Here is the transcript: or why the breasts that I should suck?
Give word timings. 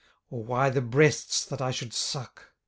or 0.31 0.43
why 0.43 0.67
the 0.67 0.81
breasts 0.81 1.45
that 1.45 1.61
I 1.61 1.69
should 1.69 1.93
suck? 1.93 2.53